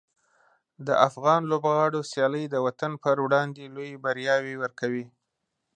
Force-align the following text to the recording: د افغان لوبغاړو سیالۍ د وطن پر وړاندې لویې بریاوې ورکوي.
د 0.87 0.89
افغان 1.07 1.41
لوبغاړو 1.51 2.01
سیالۍ 2.11 2.45
د 2.49 2.55
وطن 2.65 2.91
پر 3.03 3.15
وړاندې 3.25 3.71
لویې 3.75 4.01
بریاوې 4.03 4.55
ورکوي. 4.63 5.05